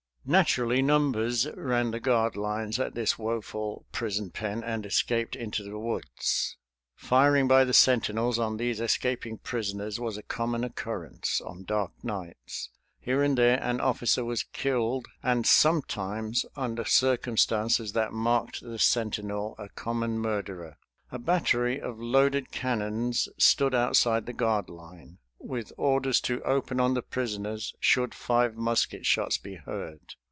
Naturally, 0.23 0.83
numbers 0.83 1.47
ran 1.55 1.89
the 1.89 1.99
guard 1.99 2.35
lines 2.37 2.79
at 2.79 2.93
this 2.93 3.17
woeful 3.17 3.87
prison 3.91 4.29
pen 4.29 4.63
and 4.63 4.85
escaped 4.85 5.35
into 5.35 5.63
the 5.63 5.79
woods. 5.79 6.57
Firing 6.95 7.47
by 7.47 7.63
the 7.63 7.73
sentinels 7.73 8.37
on 8.37 8.57
these 8.57 8.79
escaping 8.79 9.39
prisoners 9.39 9.99
was 9.99 10.19
a 10.19 10.21
common 10.23 10.63
occurrence 10.63 11.41
on 11.41 11.63
dark 11.63 11.91
nights. 12.03 12.69
Here 12.99 13.23
and 13.23 13.35
there 13.35 13.57
an 13.63 13.81
officer 13.81 14.23
was 14.23 14.43
killed, 14.43 15.07
and 15.23 15.47
sometimes 15.47 16.45
under 16.55 16.85
circumstances 16.85 17.93
that 17.93 18.13
marked 18.13 18.61
the 18.61 18.77
sentinel 18.77 19.55
a 19.57 19.69
common 19.69 20.19
murderer. 20.19 20.77
A 21.11 21.17
battery 21.17 21.81
of 21.81 21.99
loaded 21.99 22.51
cannons 22.51 23.27
stood 23.39 23.73
outside 23.73 24.27
the 24.27 24.33
guard 24.33 24.69
line, 24.69 25.17
with 25.43 25.71
orders 25.75 26.21
to 26.21 26.39
open 26.43 26.79
on 26.79 26.93
the 26.93 27.01
prisoners 27.01 27.73
should 27.79 28.13
five 28.13 28.55
musket 28.55 29.03
shots 29.07 29.39
be 29.39 29.55
heard. 29.55 30.13